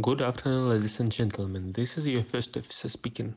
[0.00, 1.74] Good afternoon, ladies and gentlemen.
[1.74, 3.34] This is your first officer speaking.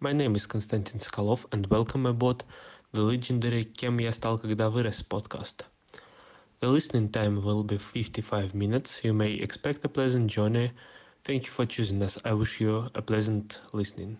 [0.00, 2.42] My name is Konstantin Skolov, and welcome aboard
[2.92, 5.62] the legendary «Кем я стал, когда вырос» podcast.
[6.58, 9.04] The listening time will be 55 minutes.
[9.04, 10.72] You may expect a pleasant journey.
[11.24, 12.18] Thank you for choosing us.
[12.24, 14.18] I wish you a pleasant listening.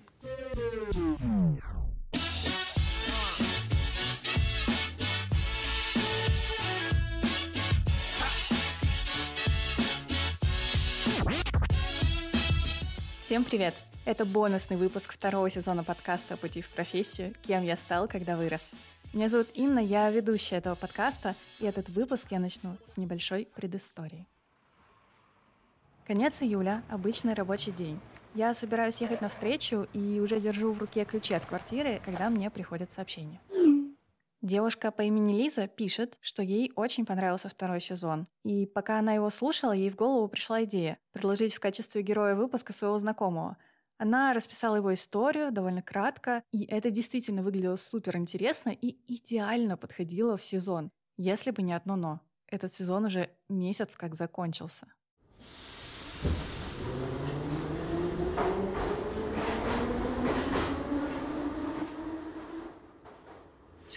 [13.28, 13.74] Всем привет!
[14.06, 17.34] Это бонусный выпуск второго сезона подкаста «Пути в профессию.
[17.46, 18.62] Кем я стал, когда вырос».
[19.12, 24.26] Меня зовут Инна, я ведущая этого подкаста, и этот выпуск я начну с небольшой предыстории.
[26.06, 28.00] Конец июля, обычный рабочий день.
[28.34, 32.50] Я собираюсь ехать на встречу и уже держу в руке ключи от квартиры, когда мне
[32.50, 33.42] приходит сообщение.
[34.42, 38.28] Девушка по имени Лиза пишет, что ей очень понравился второй сезон.
[38.44, 42.72] И пока она его слушала, ей в голову пришла идея предложить в качестве героя выпуска
[42.72, 43.58] своего знакомого.
[43.98, 50.38] Она расписала его историю довольно кратко, и это действительно выглядело супер интересно и идеально подходило
[50.38, 50.92] в сезон.
[51.18, 52.22] Если бы не одно «но».
[52.46, 54.86] Этот сезон уже месяц как закончился.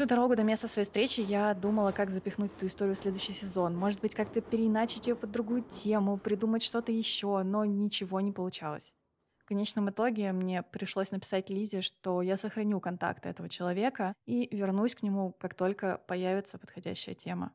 [0.00, 3.76] Всю дорогу до места своей встречи я думала, как запихнуть эту историю в следующий сезон.
[3.76, 8.94] Может быть, как-то переиначить ее под другую тему, придумать что-то еще, но ничего не получалось.
[9.36, 14.94] В конечном итоге мне пришлось написать Лизе, что я сохраню контакты этого человека и вернусь
[14.94, 17.52] к нему, как только появится подходящая тема.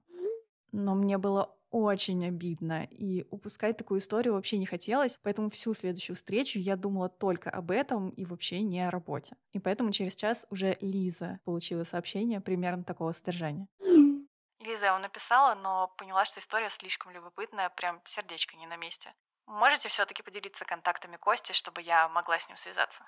[0.72, 6.16] Но мне было очень обидно, и упускать такую историю вообще не хотелось, поэтому всю следующую
[6.16, 9.36] встречу я думала только об этом и вообще не о работе.
[9.52, 13.68] И поэтому через час уже Лиза получила сообщение примерно такого содержания.
[14.62, 19.14] Лиза его написала, но поняла, что история слишком любопытная, прям сердечко не на месте.
[19.46, 23.04] Можете все-таки поделиться контактами Кости, чтобы я могла с ним связаться?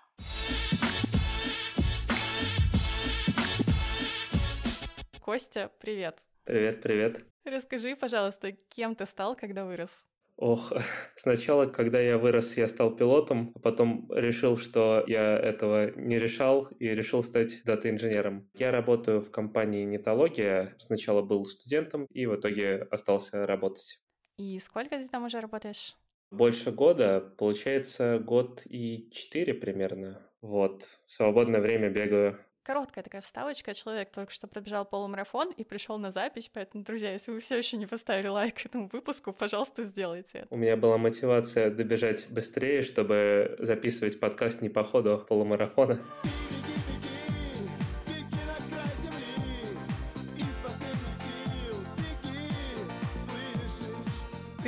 [5.21, 6.19] Костя, привет.
[6.47, 7.25] Привет, привет.
[7.43, 10.05] Расскажи, пожалуйста, кем ты стал, когда вырос?
[10.37, 10.71] Ох,
[11.17, 16.69] сначала, когда я вырос, я стал пилотом, а потом решил, что я этого не решал
[16.79, 18.49] и решил стать дата-инженером.
[18.53, 20.73] Я работаю в компании Нетология.
[20.77, 23.99] Сначала был студентом и в итоге остался работать.
[24.37, 25.97] И сколько ты там уже работаешь?
[26.31, 30.25] Больше года, получается год и четыре примерно.
[30.41, 33.73] Вот, в свободное время бегаю Короткая такая вставочка.
[33.73, 37.77] Человек только что пробежал полумарафон и пришел на запись, поэтому, друзья, если вы все еще
[37.77, 40.47] не поставили лайк этому выпуску, пожалуйста, сделайте это.
[40.49, 46.01] У меня была мотивация добежать быстрее, чтобы записывать подкаст не по ходу полумарафона.
[46.23, 46.56] Ты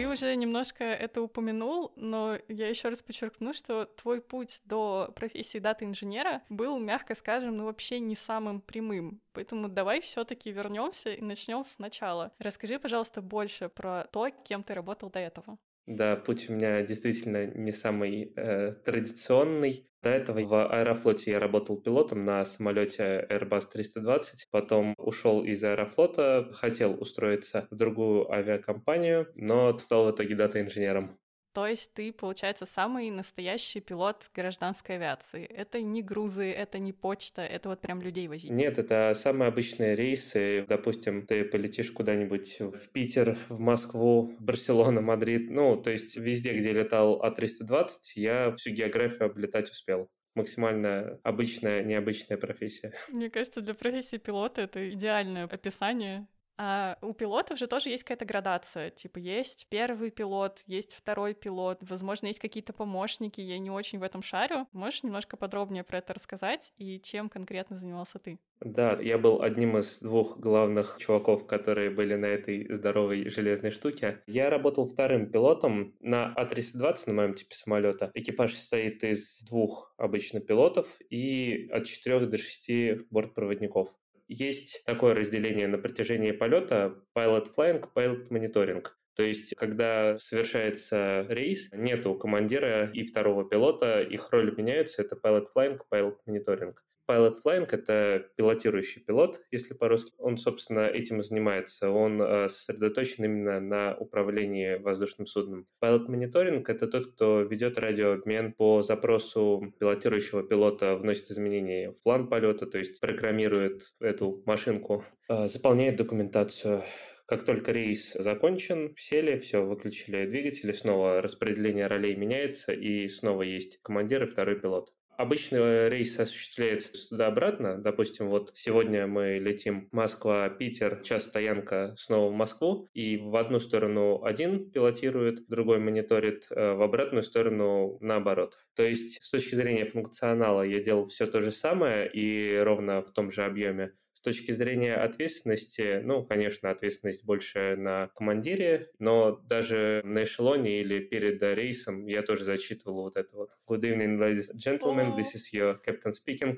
[0.09, 6.43] уже немножко это упомянул, но я еще раз подчеркну, что твой путь до профессии дата-инженера
[6.49, 9.21] был, мягко скажем, ну вообще не самым прямым.
[9.33, 12.31] Поэтому давай все-таки вернемся и начнем сначала.
[12.39, 15.57] Расскажи, пожалуйста, больше про то, кем ты работал до этого.
[15.89, 19.89] Да, путь у меня действительно не самый э, традиционный.
[20.03, 26.47] До этого в Аэрофлоте я работал пилотом на самолете Airbus 320, потом ушел из Аэрофлота,
[26.53, 31.17] хотел устроиться в другую авиакомпанию, но стал в итоге дата-инженером.
[31.59, 35.43] То есть ты, получается, самый настоящий пилот гражданской авиации.
[35.43, 38.49] Это не грузы, это не почта, это вот прям людей возить.
[38.49, 40.65] Нет, это самые обычные рейсы.
[40.69, 45.49] Допустим, ты полетишь куда-нибудь в Питер, в Москву, в Барселону, Мадрид.
[45.49, 52.37] Ну, то есть везде, где летал А320, я всю географию облетать успел максимально обычная, необычная
[52.37, 52.93] профессия.
[53.09, 56.25] Мне кажется, для профессии пилота это идеальное описание
[56.61, 58.89] а у пилотов же тоже есть какая-то градация.
[58.89, 64.03] Типа есть первый пилот, есть второй пилот, возможно, есть какие-то помощники, я не очень в
[64.03, 64.67] этом шарю.
[64.73, 68.39] Можешь немножко подробнее про это рассказать и чем конкретно занимался ты?
[68.59, 74.21] Да, я был одним из двух главных чуваков, которые были на этой здоровой железной штуке.
[74.27, 78.11] Я работал вторым пилотом на А320 на моем типе самолета.
[78.13, 83.95] Экипаж состоит из двух обычно пилотов и от четырех до шести бортпроводников
[84.29, 88.85] есть такое разделение на протяжении полета pilot flying, pilot monitoring.
[89.15, 95.47] То есть, когда совершается рейс, нету командира и второго пилота, их роли меняются, это pilot
[95.53, 96.75] flying, pilot monitoring.
[97.09, 100.13] Pilot Flying— это пилотирующий пилот, если по-русски.
[100.19, 101.89] Он, собственно, этим и занимается.
[101.89, 105.65] Он э, сосредоточен именно на управлении воздушным судном.
[105.83, 112.27] Pilot Monitoring— это тот, кто ведет радиообмен по запросу пилотирующего пилота, вносит изменения в план
[112.27, 116.83] полета, то есть программирует эту машинку, э, заполняет документацию,
[117.25, 123.79] Как только рейс закончен, сели, все, выключили двигатели, снова распределение ролей меняется, и снова есть
[123.83, 124.89] командир и второй пилот.
[125.19, 127.77] Обычно рейс осуществляется туда-обратно.
[127.77, 134.23] Допустим, вот сегодня мы летим Москва-Питер, час стоянка снова в Москву, и в одну сторону
[134.23, 138.59] один пилотирует, другой мониторит, э, в обратную сторону наоборот.
[138.77, 143.11] То есть с точки зрения функционала я делал все то же самое и ровно в
[143.11, 143.91] том же объеме.
[144.19, 150.99] С точки зрения ответственности, ну, конечно, ответственность больше на командире, но даже на эшелоне или
[150.99, 153.51] перед рейсом я тоже зачитывал вот это вот.
[153.65, 156.57] Good evening, ladies and gentlemen, this is your captain speaking.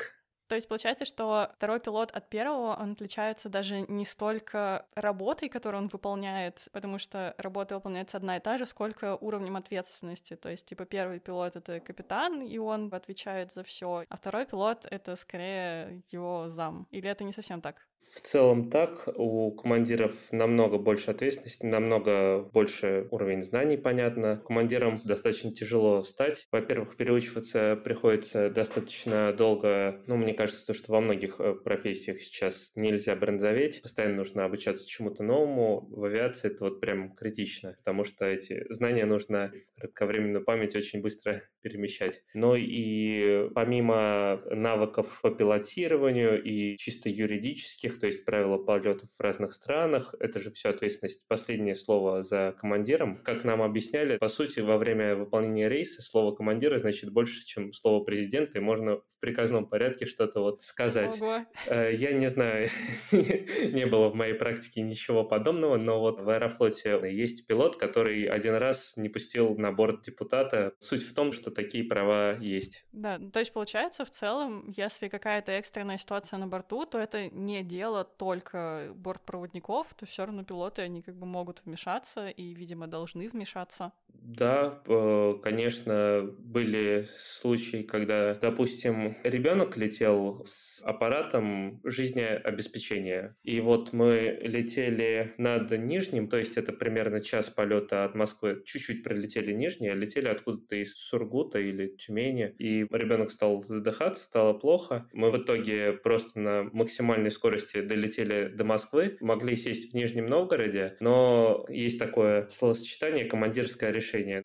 [0.52, 5.84] То есть получается, что второй пилот от первого, он отличается даже не столько работой, которую
[5.84, 10.36] он выполняет, потому что работа выполняется одна и та же, сколько уровнем ответственности.
[10.36, 14.86] То есть, типа, первый пилот— это капитан, и он отвечает за все, а второй пилот—
[14.92, 16.86] это скорее его зам.
[16.92, 17.88] Или это не совсем так?
[18.02, 19.08] В целом так.
[19.16, 24.42] У командиров намного больше ответственности, намного больше уровень знаний, понятно.
[24.46, 26.48] Командирам достаточно тяжело стать.
[26.52, 30.02] Во-первых, переучиваться приходится достаточно долго.
[30.08, 33.82] Ну, мне кажется, то, что во многих э, профессиях сейчас нельзя бронзоветь.
[33.84, 35.88] Постоянно нужно обучаться чему-то новому.
[35.92, 41.02] В авиации это вот прям критично, потому что эти знания нужно в кратковременную память очень
[41.02, 42.24] быстро перемещать.
[42.34, 49.20] Но и помимо навыков по пилотированию и чисто юридических других, то есть правила полетов в
[49.20, 50.16] разных странах.
[50.20, 51.28] Это же все ответственность.
[51.28, 53.22] Последнее слово за командиром.
[53.24, 58.04] Как нам объясняли, по сути, во время выполнения рейса слово командира значит больше, чем слово
[58.04, 61.22] президента, и можно в приказном порядке что-то вот сказать.
[61.22, 61.46] Ого.
[61.68, 62.70] Э, я не знаю,
[63.12, 68.56] не было в моей практике ничего подобного, но вот в Аэрофлоте есть пилот, который один
[68.56, 70.74] раз не пустил на борт депутата.
[70.80, 72.86] Суть в том, что такие права есть.
[72.92, 77.64] Да, то есть получается в целом, если какая-то экстренная ситуация на борту, то это не
[77.64, 82.86] дело дело только бортпроводников, то все равно пилоты, они как бы могут вмешаться и, видимо,
[82.86, 83.92] должны вмешаться.
[84.22, 93.36] Да, э, конечно, были случаи, когда, допустим, ребенок летел с аппаратом жизнеобеспечения.
[93.42, 99.04] И вот мы летели над Нижним, то есть это примерно час полета от Москвы, чуть-чуть
[99.04, 102.54] пролетели Нижние, летели откуда-то из Сургута или Тюмени.
[102.60, 105.10] И ребенок стал задыхаться, стало плохо.
[105.14, 110.28] Мы в итоге просто на максимальной скорости скорости долетели до Москвы, могли сесть в Нижнем
[110.28, 114.44] Новгороде, но есть такое словосочетание «командирское решение».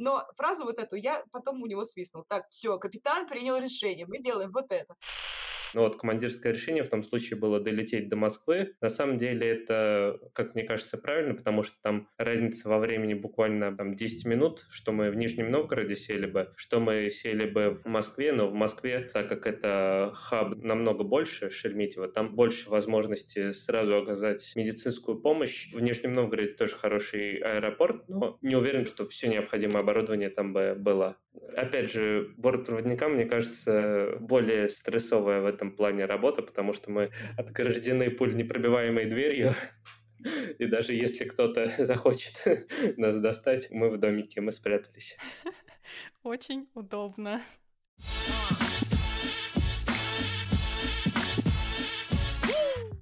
[0.00, 2.24] Но фразу вот эту я потом у него свистнул.
[2.26, 4.96] Так, все, капитан принял решение, мы делаем вот это.
[5.74, 8.74] Но вот командирское решение в том случае было долететь до Москвы.
[8.80, 13.76] На самом деле это, как мне кажется, правильно, потому что там разница во времени буквально
[13.76, 17.86] там 10 минут, что мы в Нижнем Новгороде сели бы, что мы сели бы в
[17.86, 23.96] Москве, но в Москве, так как это хаб намного больше Шереметьево, там больше возможности сразу
[23.96, 25.72] оказать медицинскую помощь.
[25.72, 30.74] В Нижнем Новгороде тоже хороший аэропорт, но не уверен, что все необходимое оборудование там бы
[30.76, 31.16] было.
[31.56, 38.10] Опять же, бортпроводникам, мне кажется, более стрессовая в этом плане работа, потому что мы отграждены
[38.10, 39.52] пуль непробиваемой дверью,
[40.58, 42.42] и даже если кто-то захочет
[42.96, 45.16] нас достать, мы в домике, мы спрятались.
[46.22, 47.42] Очень удобно.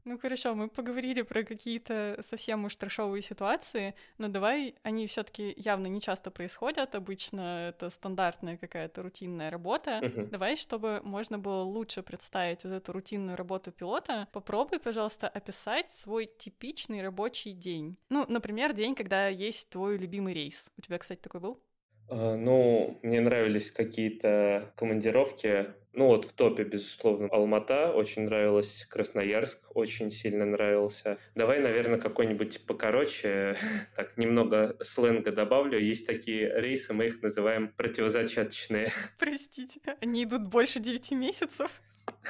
[0.08, 5.52] Ну хорошо, мы поговорили про какие-то совсем уж трешовые ситуации, но давай, они все таки
[5.58, 10.00] явно не часто происходят, обычно это стандартная какая-то рутинная работа.
[10.02, 10.30] Uh-huh.
[10.30, 16.24] Давай, чтобы можно было лучше представить вот эту рутинную работу пилота, попробуй, пожалуйста, описать свой
[16.24, 17.98] типичный рабочий день.
[18.08, 20.70] Ну, например, день, когда есть твой любимый рейс.
[20.78, 21.60] У тебя, кстати, такой был?
[22.08, 25.74] А, ну, мне нравились какие-то командировки.
[25.98, 31.18] Ну вот в топе, безусловно, Алмата, очень нравилась Красноярск, очень сильно нравился.
[31.34, 33.56] Давай, наверное, какой-нибудь покороче,
[33.96, 35.76] так, немного сленга добавлю.
[35.76, 38.92] Есть такие рейсы, мы их называем противозачаточные.
[39.18, 41.82] Простите, они идут больше 9 месяцев?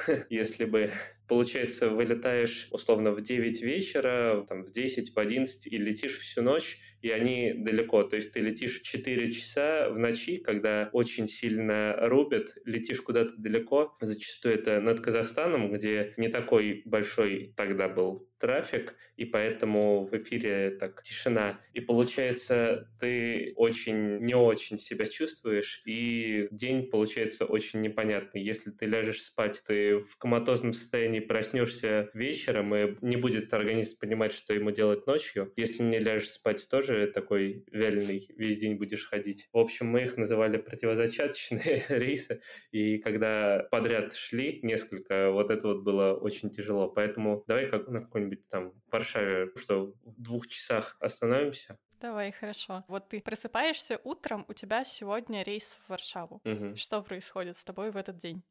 [0.31, 0.91] Если бы
[1.27, 6.79] получается, вылетаешь условно в 9 вечера, там, в 10, в 11 и летишь всю ночь,
[7.01, 8.03] и они далеко.
[8.03, 13.58] То есть ты летишь 4 часа в ночи, когда очень сильно рубят, летишь куда-то далеко.
[14.01, 20.71] Зачастую это над Казахстаном, где не такой большой тогда был трафик, и поэтому в эфире
[20.71, 21.59] так тишина.
[21.73, 28.41] И получается, ты очень не очень себя чувствуешь, и день получается очень непонятный.
[28.41, 33.99] Если ты ляжешь спать, ты в коматозном состоянии не проснешься вечером, и не будет организм
[33.99, 35.53] понимать, что ему делать ночью.
[35.57, 39.47] Если не ляжешь спать, тоже такой вяленый весь день будешь ходить.
[39.51, 42.41] В общем, мы их называли противозачаточные рейсы,
[42.71, 46.87] и когда подряд шли несколько, вот это вот было очень тяжело.
[46.87, 51.77] Поэтому давай как на какой-нибудь где-нибудь там в Варшаве, что в двух часах остановимся.
[51.99, 52.83] Давай, хорошо.
[52.87, 56.41] Вот ты просыпаешься утром, у тебя сегодня рейс в Варшаву.
[56.43, 56.75] Мгм.
[56.75, 58.43] Что происходит с тобой в этот день?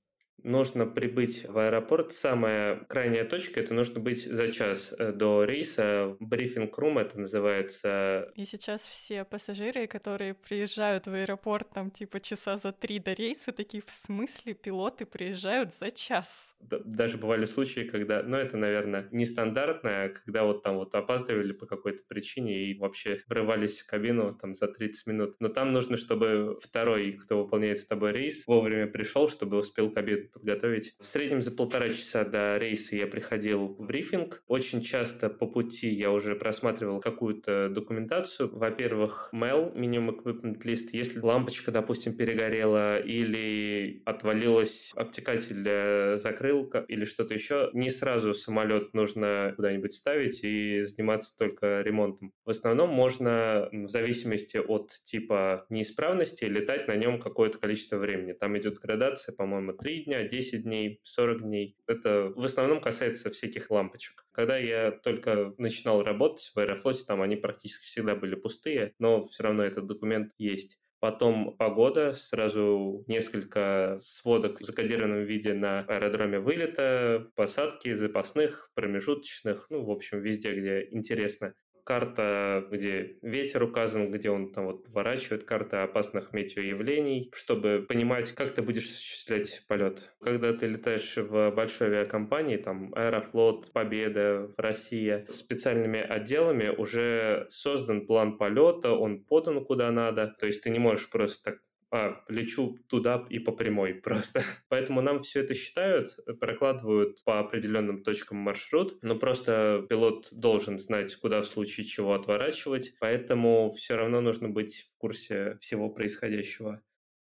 [0.42, 2.12] Нужно прибыть в аэропорт.
[2.12, 6.16] Самая крайняя точка это нужно быть за час э, до рейса.
[6.21, 8.30] Брифинг-рум это называется.
[8.35, 13.52] И сейчас все пассажиры, которые приезжают в аэропорт там типа часа за три до рейса,
[13.52, 16.54] такие в смысле пилоты приезжают за час?
[16.61, 22.02] Даже бывали случаи, когда, ну это, наверное, нестандартное, когда вот там вот опаздывали по какой-то
[22.07, 25.37] причине и вообще врывались в кабину там за 30 минут.
[25.40, 30.27] Но там нужно, чтобы второй, кто выполняет с тобой рейс, вовремя пришел, чтобы успел кабину
[30.32, 30.94] подготовить.
[30.99, 34.42] В среднем за полтора часа до рейса я приходил в брифинг.
[34.47, 38.50] Очень часто по пути я уже просматривал какую-то документацию.
[38.56, 40.88] Во-первых, mail, minimum equipment list.
[40.92, 48.94] Если лампочка, допустим, перегорела или отвалилась обтекатель э, закрылка или что-то еще, не сразу самолет
[48.94, 52.32] нужно куда-нибудь ставить и заниматься только ремонтом.
[52.44, 58.32] В основном можно, в зависимости от типа неисправности, летать на нем какое-то количество времени.
[58.32, 61.76] Там идет градация, по-моему, 3 дня, 10 дней, 40 дней.
[61.87, 64.26] Это в основном касается всяких лампочек.
[64.32, 69.44] Когда я только начинал работать в Аэрофлоте, там они практически всегда были пустые, но все
[69.44, 70.78] равно этот документ есть.
[71.00, 79.84] Потом погода, сразу несколько сводок в закодированном виде на аэродроме вылета, посадки, запасных, промежуточных, ну,
[79.84, 81.54] в общем, везде, где интересно
[81.88, 88.52] карта, где ветер указан, где он там вот поворачивает, карта опасных метеоявлений, чтобы понимать, как
[88.52, 90.12] ты будешь осуществлять полет.
[90.21, 98.37] Когда ты летаешь в большой авиакомпании, там Аэрофлот, Победа, Россия, специальными отделами уже создан план
[98.37, 103.26] полета, он подан куда надо, то есть ты не можешь просто так а, лечу туда
[103.30, 104.42] и по прямой просто.
[104.68, 111.14] Поэтому нам все это считают, прокладывают по определенным точкам маршрут, но просто пилот должен знать,
[111.16, 116.83] куда в случае чего отворачивать, поэтому все равно нужно быть в курсе всего происходящего.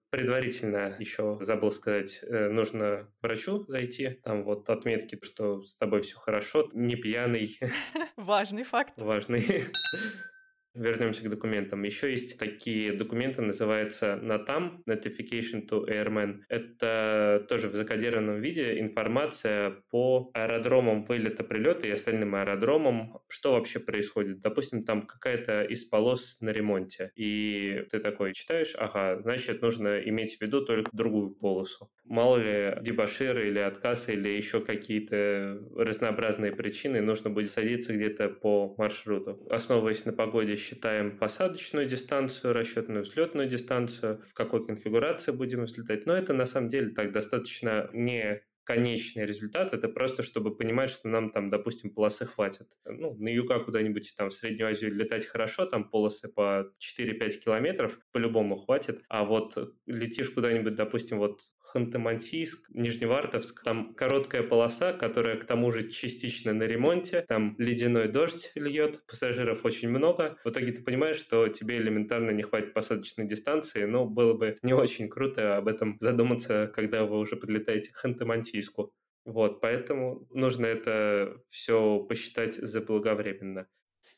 [0.09, 6.01] Предварительно еще забыл сказать, э, нужно к врачу зайти, там вот отметки, что с тобой
[6.01, 7.57] все хорошо, не пьяный,
[8.15, 8.93] Важный факт.
[8.97, 9.65] важный.
[10.73, 11.83] Вернемся к документам.
[11.83, 16.39] Еще есть такие документы, называется NATAM, Notification to Airmen.
[16.49, 24.41] Это тоже в закодированном виде информация по аэродромам вылета-прилета и остальным аэродромам, что вообще происходит.
[24.41, 30.37] Допустим, там какая-то из полос на ремонте, и ты такой читаешь, ага, значит, нужно иметь
[30.37, 31.91] в виду только другую полосу.
[32.03, 38.73] Мало ли дебаширы или отказы или еще какие-то разнообразные причины, нужно будет садиться где-то по
[38.79, 39.45] маршруту.
[39.51, 46.05] Основываясь на погоде, считаем посадочную дистанцию, расчетную взлетную дистанцию, в какой конфигурации будем взлетать.
[46.05, 51.09] Но это на самом деле так достаточно не конечный результат, это просто чтобы понимать, что
[51.09, 52.67] нам там, допустим, полосы хватит.
[52.85, 57.99] Ну, на юга куда-нибудь там в Среднюю Азию летать хорошо, там полосы по 4-5 километров
[58.11, 65.45] по-любому хватит, а вот летишь куда-нибудь, допустим, вот Ханты-Мансийск, Нижневартовск, там короткая полоса, которая к
[65.45, 70.37] тому же частично на ремонте, там ледяной дождь льет, пассажиров очень много.
[70.43, 74.73] В итоге ты понимаешь, что тебе элементарно не хватит посадочной дистанции, но было бы не
[74.73, 78.91] очень круто об этом задуматься, когда вы уже подлетаете к Ханты-Мансийску.
[79.25, 83.67] Вот, поэтому нужно это все посчитать заблаговременно.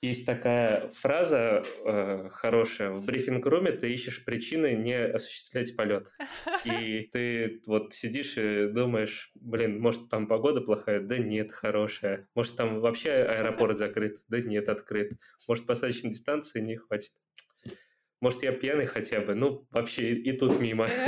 [0.01, 2.91] Есть такая фраза э, хорошая.
[2.91, 6.11] В брифинг-руме ты ищешь причины не осуществлять полет.
[6.63, 10.99] И ты вот сидишь и думаешь, блин, может там погода плохая?
[10.99, 12.27] Да нет, хорошая.
[12.35, 14.17] Может там вообще аэропорт закрыт?
[14.27, 15.13] Да нет, открыт.
[15.47, 17.13] Может посадочной дистанции не хватит?
[18.21, 19.35] Может я пьяный хотя бы?
[19.35, 20.89] Ну, вообще и тут мимо.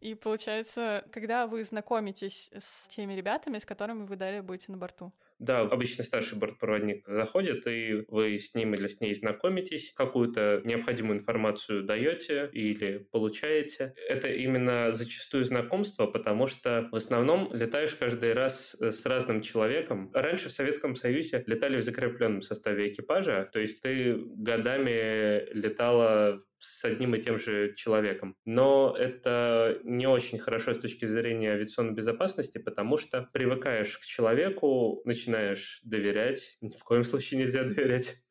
[0.00, 5.12] И получается, когда вы знакомитесь с теми ребятами, с которыми вы далее будете на борту?
[5.40, 11.18] Да, обычно старший бортпроводник заходит, и вы с ним или с ней знакомитесь, какую-то необходимую
[11.18, 13.94] информацию даете или получаете.
[14.06, 20.10] Это именно зачастую знакомство, потому что в основном летаешь каждый раз с разным человеком.
[20.12, 26.84] Раньше в Советском Союзе летали в закрепленном составе экипажа, то есть ты годами летала с
[26.84, 28.36] одним и тем же человеком.
[28.44, 35.02] Но это не очень хорошо с точки зрения авиационной безопасности, потому что привыкаешь к человеку,
[35.04, 36.58] начинаешь доверять.
[36.60, 38.22] Ни в коем случае нельзя доверять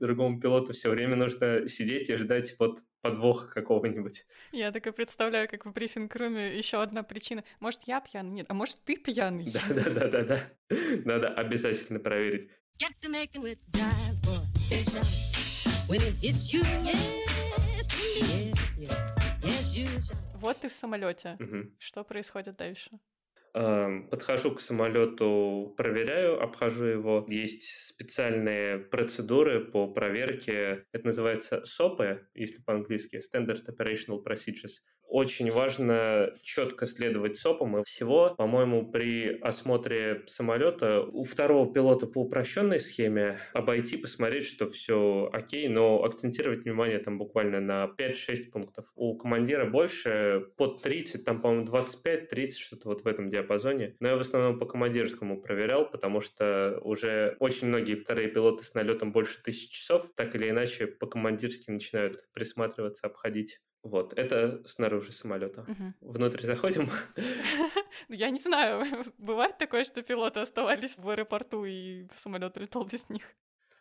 [0.00, 0.72] другому пилоту.
[0.72, 4.24] Все время нужно сидеть и ждать вот подвоха какого-нибудь.
[4.52, 7.44] Я так и представляю, как в брифинг-руме еще одна причина.
[7.60, 8.30] Может, я пьяный?
[8.30, 9.50] Нет, а может, ты пьяный?
[9.50, 10.40] Да-да-да-да-да.
[11.04, 12.50] Надо обязательно проверить.
[12.78, 15.04] Get to making with jive boy station.
[15.86, 17.29] When it hits you, yes,
[20.40, 21.36] Вот ты в самолете.
[21.38, 21.74] Мгм.
[21.78, 22.90] Что происходит дальше?
[23.52, 27.26] Эм, подхожу к самолету, проверяю, обхожу его.
[27.28, 30.86] Есть специальные процедуры по проверке.
[30.92, 34.78] Это называется СОПы, если по-английски, Standard Operational Procedures
[35.10, 37.78] очень важно четко следовать СОПам.
[37.78, 44.66] И всего, по-моему, при осмотре самолета у второго пилота по упрощенной схеме обойти, посмотреть, что
[44.66, 48.86] все окей, но акцентировать внимание там буквально на 5-6 пунктов.
[48.94, 53.96] У командира больше, под 30, там, по-моему, 25-30, что-то вот в этом диапазоне.
[53.98, 58.74] Но я в основном по командирскому проверял, потому что уже очень многие вторые пилоты с
[58.74, 63.58] налетом больше тысячи часов так или иначе по командирски начинают присматриваться, обходить.
[63.82, 65.64] Вот, это снаружи самолета.
[65.66, 65.94] Мгм.
[66.00, 66.88] Внутрь заходим.
[68.08, 68.86] Ну, Я не знаю,
[69.18, 73.22] бывает такое, что пилоты оставались в аэропорту и самолет летал без них.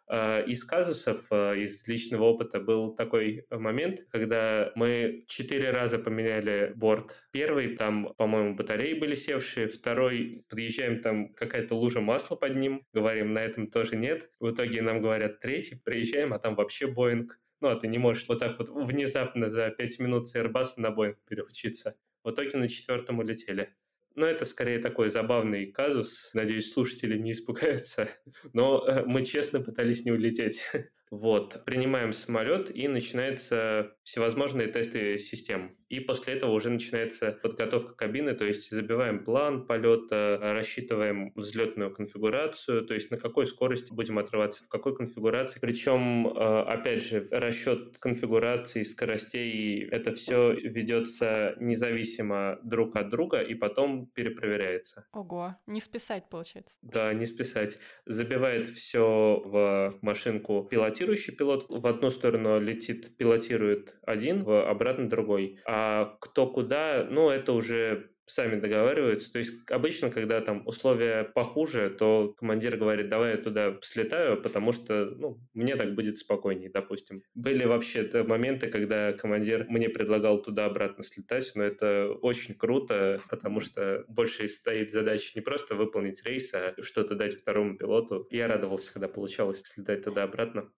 [0.07, 6.73] А, Из казусов, а, из личного опыта был такой момент, когда мы четыре раза поменяли
[6.75, 7.15] борт.
[7.31, 9.67] Первый, там, по-моему, батареи были севшие.
[9.67, 12.87] Второй, подъезжаем, там какая-то лужа масла под ним.
[12.93, 14.31] Говорим, на этом тоже нет.
[14.39, 17.39] В итоге нам говорят третий, приезжаем, а там вообще Боинг.
[17.61, 20.91] Ну, а ты не можешь вот так вот внезапно за пять минут с Airbus на
[20.91, 21.95] Боинг переучиться.
[22.23, 23.75] В итоге на четвертом улетели.
[24.15, 26.31] Но это скорее такой забавный казус.
[26.33, 28.09] Надеюсь, слушатели не испугаются.
[28.53, 30.63] Но э, мы честно пытались не улететь.
[31.11, 35.75] Вот, принимаем самолет, и начинаются всевозможные тесты систем.
[35.89, 42.85] И после этого уже начинается подготовка кабины, то есть забиваем план полета, рассчитываем взлетную конфигурацию,
[42.85, 45.59] то есть на какой скорости будем отрываться, в какой конфигурации.
[45.59, 53.55] Причем, э, опять же, расчет конфигурации, скоростей, это все ведется независимо друг от друга и
[53.55, 55.07] потом перепроверяется.
[55.11, 56.77] Ого, не списать, получается.
[56.83, 57.79] Да, не списать.
[58.05, 60.63] Забивает все в машинку
[60.99, 61.65] пилотирующий пилот.
[61.69, 65.59] В одну сторону летит, пилотирует один, в обратно другой.
[65.65, 69.31] А кто куда, ну, это уже сами договариваются.
[69.31, 74.71] То есть обычно, когда там условия похуже, то командир говорит, давай я туда слетаю, потому
[74.71, 77.23] что ну, мне так будет спокойнее, допустим.
[77.33, 84.05] Были вообще моменты, когда командир мне предлагал туда-обратно слетать, но это очень круто, потому что
[84.07, 88.27] больше стоит задача не просто выполнить рейс, а что-то дать второму пилоту.
[88.29, 90.69] Я радовался, когда получалось слетать туда-обратно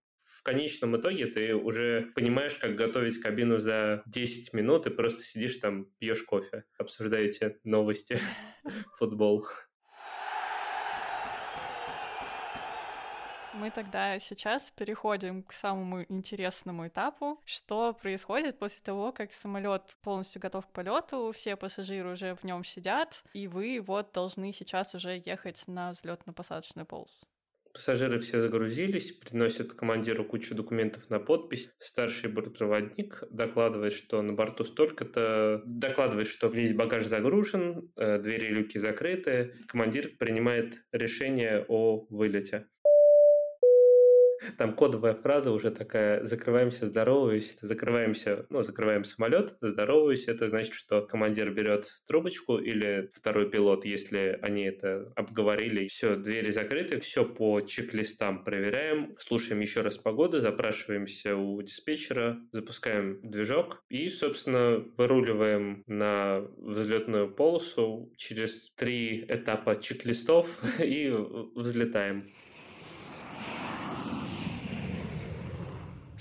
[0.41, 5.57] в конечном итоге ты уже понимаешь, как готовить кабину за 10 минут и просто сидишь
[5.57, 8.17] там, пьешь кофе, обсуждаете новости,
[8.97, 9.45] футбол.
[13.53, 17.39] Мы тогда сейчас переходим к самому интересному этапу.
[17.45, 22.63] Что происходит после того, как самолет полностью готов к полету, все пассажиры уже в нем
[22.63, 27.27] сидят, и вы вот должны сейчас уже ехать на взлетно-посадочную полосу.
[27.73, 31.71] Пассажиры все загрузились, приносят командиру кучу документов на подпись.
[31.79, 38.53] Старший бортпроводник докладывает, что на борту столько-то, докладывает, что весь багаж загружен, э, двери и
[38.53, 39.55] люки закрыты.
[39.67, 42.67] Командир принимает решение о вылете.
[44.57, 47.57] Там кодовая фраза уже такая «закрываемся, здороваюсь».
[47.61, 50.27] Закрываемся, ну, закрываем самолет, здороваюсь.
[50.27, 55.87] Это значит, что командир берет трубочку или второй пилот, если они это обговорили.
[55.87, 63.19] Все, двери закрыты, все по чек-листам проверяем, слушаем еще раз погоду, запрашиваемся у диспетчера, запускаем
[63.23, 71.09] движок и, собственно, выруливаем на взлетную полосу через три этапа чек-листов и
[71.55, 72.31] взлетаем.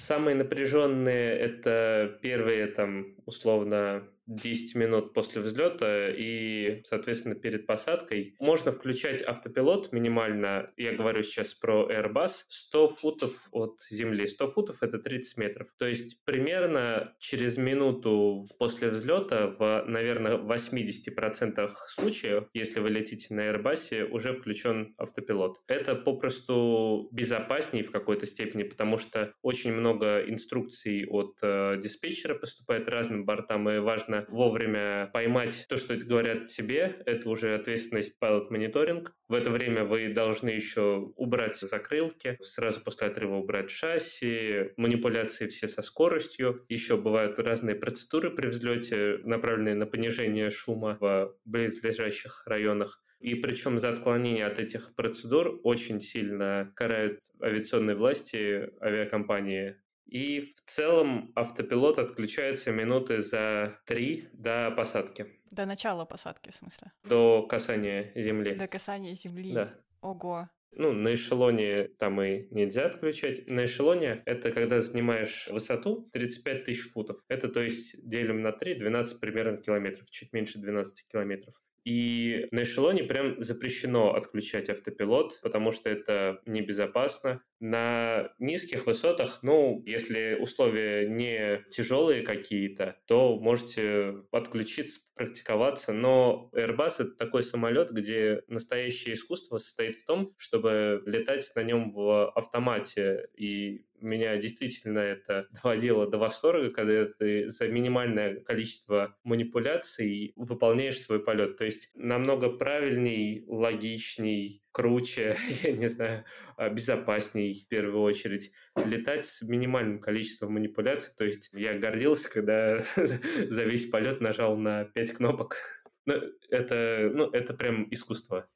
[0.00, 8.36] Самые напряженные это первые там условно 10 минут после взлета и, соответственно, перед посадкой.
[8.38, 14.26] Можно включать автопилот минимально, я говорю сейчас про Airbus, 100 футов от земли.
[14.26, 15.68] 100 футов— это 30 метров.
[15.78, 23.50] То есть примерно через минуту после взлета в, наверное, 80% случаев, если вы летите на
[23.50, 25.58] Airbus, уже включен автопилот.
[25.66, 32.88] Это попросту безопаснее в какой-то степени, потому что очень много инструкций от э, диспетчера поступает
[32.88, 37.02] разным бортам, и важно вовремя поймать то, что говорят тебе.
[37.06, 39.12] Это уже ответственность pilot мониторинг.
[39.28, 45.68] В это время вы должны еще убрать закрылки, сразу после отрыва убрать шасси, манипуляции все
[45.68, 46.64] со скоростью.
[46.68, 53.02] Еще бывают разные процедуры при взлете, направленные на понижение шума в близлежащих районах.
[53.20, 59.76] И причем за отклонение от этих процедур очень сильно карают авиационные власти, авиакомпании
[60.10, 65.26] и в целом автопилот отключается минуты за три до посадки.
[65.50, 66.92] До начала посадки, в смысле?
[67.04, 68.54] До касания земли.
[68.54, 69.52] До касания земли.
[69.52, 69.74] Да.
[70.00, 70.48] Ого.
[70.72, 73.46] Ну, на эшелоне там и нельзя отключать.
[73.46, 77.18] На эшелоне это когда занимаешь высоту 35 тысяч футов.
[77.28, 81.54] Это, то есть, делим на 3, 12 примерно километров, чуть меньше 12 километров.
[81.84, 87.42] И на эшелоне прям запрещено отключать автопилот, потому что это небезопасно.
[87.58, 95.92] На низких высотах, ну, если условия не тяжелые какие-то, то можете отключиться, практиковаться.
[95.92, 101.90] Но Airbus— это такой самолет, где настоящее искусство состоит в том, чтобы летать на нем
[101.90, 103.28] в автомате.
[103.36, 111.22] И меня действительно это доводило до восторга, когда ты за минимальное количество манипуляций выполняешь свой
[111.22, 111.58] полет.
[111.58, 116.24] То есть намного правильней, логичней, круче, я не знаю,
[116.56, 118.52] а, безопасней в первую очередь
[118.84, 121.12] летать с минимальным количеством манипуляций.
[121.16, 125.56] То есть я гордился, когда за весь полет нажал на пять кнопок.
[126.06, 126.14] Ну,
[126.48, 128.48] это, ну, это прям искусство.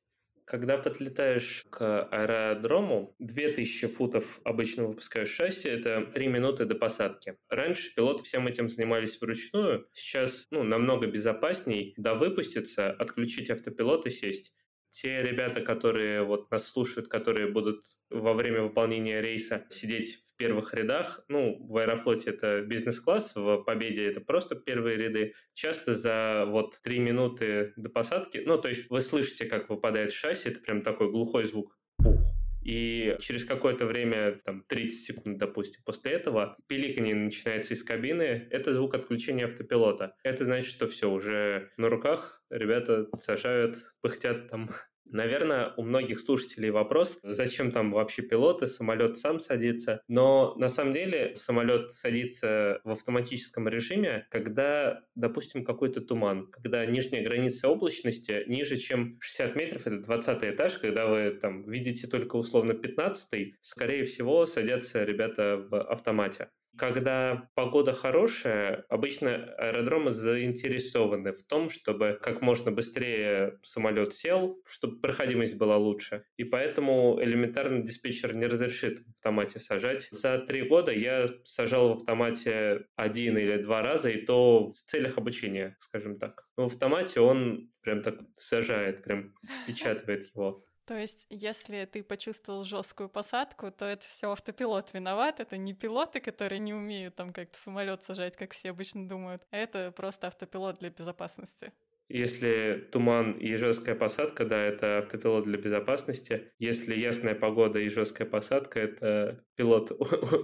[0.46, 7.36] Когда подлетаешь к аэродрому, 2000 футов обычно выпускаешь шасси, это 3 минуты до посадки.
[7.50, 14.10] Раньше пилоты всем этим занимались вручную, сейчас ну, намного безопасней до выпуститься, отключить автопилот и
[14.10, 14.54] сесть
[14.94, 20.72] те ребята, которые вот нас слушают, которые будут во время выполнения рейса сидеть в первых
[20.72, 26.80] рядах, ну, в Аэрофлоте это бизнес-класс, в Победе это просто первые ряды, часто за вот
[26.82, 31.10] три минуты до посадки, ну, то есть вы слышите, как выпадает шасси, это прям такой
[31.10, 32.20] глухой звук, пух,
[32.64, 38.48] и через какое-то время, там 30 секунд, допустим, после этого пиликанье начинается из кабины.
[38.50, 40.16] Это звук отключения автопилота.
[40.24, 44.70] Это значит, что все, уже на руках ребята сажают, пыхтят там
[45.14, 50.02] Наверное, у многих слушателей вопрос, зачем там вообще пилоты, самолет сам садится.
[50.08, 57.22] Но на самом деле самолет садится в автоматическом режиме, когда, допустим, какой-то туман, когда нижняя
[57.22, 62.74] граница облачности ниже, чем 60 метров, это 20 этаж, когда вы там видите только условно
[62.74, 66.48] 15 скорее всего, садятся ребята в автомате.
[66.76, 75.00] Когда погода хорошая, обычно аэродромы заинтересованы в том, чтобы как можно быстрее самолет сел, чтобы
[75.00, 76.24] проходимость была лучше.
[76.36, 80.08] И поэтому элементарно диспетчер не разрешит в автомате сажать.
[80.10, 85.18] За три года я сажал в автомате один или два раза, и то в целях
[85.18, 86.46] обучения, скажем так.
[86.56, 89.34] Но в автомате он прям так сажает, прям
[89.64, 90.64] впечатывает его.
[90.86, 95.40] То есть, если ты почувствовал жесткую посадку, то это все автопилот виноват.
[95.40, 99.46] Это не пилоты, которые не умеют там как-то самолет сажать, как все обычно думают.
[99.50, 101.72] Это просто автопилот для безопасности.
[102.08, 106.52] Если туман и жесткая посадка, да, это автопилот для безопасности.
[106.58, 109.90] Если ясная погода и жесткая посадка, это пилот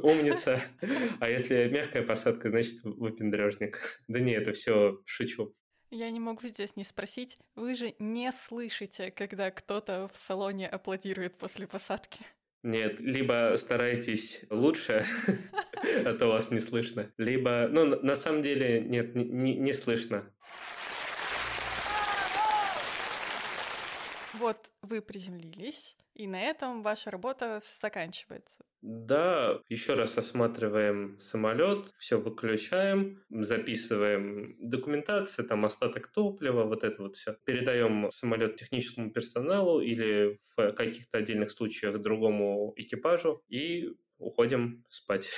[0.02, 0.62] умница.
[1.20, 3.78] А если мягкая посадка, значит выпендрежник.
[4.08, 5.54] Да не, это все шучу.
[5.92, 11.36] Я не могу здесь не спросить, вы же не слышите, когда кто-то в салоне аплодирует
[11.36, 12.20] после посадки?
[12.62, 15.04] Нет, либо старайтесь лучше,
[16.04, 20.32] а то вас не слышно, либо, ну, на самом деле, нет, не, не слышно.
[24.34, 28.64] Вот вы приземлились, и на этом ваша работа заканчивается.
[28.82, 37.16] Да, еще раз осматриваем самолет, все выключаем, записываем документацию, там остаток топлива, вот это вот
[37.16, 37.36] все.
[37.44, 45.30] Передаем самолет техническому персоналу или в каких-то отдельных случаях другому экипажу и уходим спать.